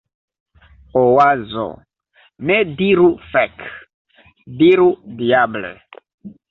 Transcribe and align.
Oazo: 1.01 1.65
"Ne 2.47 2.57
diru 2.81 3.07
"Fek!". 3.31 3.55
Diru 4.63 4.89
"Diable!"" 5.21 5.71